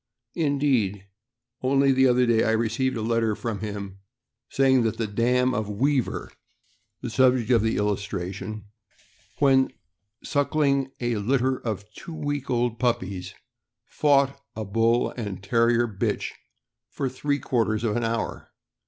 [0.33, 1.05] Indeed,
[1.61, 3.99] only the 'other day, I received a letter from him
[4.49, 6.03] saying that the dam THE AIREDALE TERRIER.
[6.05, 6.33] 459 of Weaver,
[7.01, 8.65] the subject of the illustration,
[9.37, 9.71] when
[10.23, 13.35] suckling a litter of two week old puppies,
[13.85, 16.31] fought a Bull and Terrier bitch
[16.89, 18.49] for three quarters of an hour.